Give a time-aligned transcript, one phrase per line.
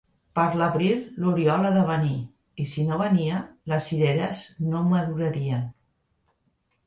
[0.37, 2.15] Per l'abril, l'oriol ha de venir,
[2.63, 3.41] i si no venia,
[3.73, 5.69] les cireres no madurarien.